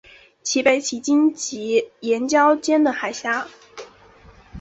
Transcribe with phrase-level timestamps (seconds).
[0.41, 3.45] 其北起荆棘岩礁间的海峡。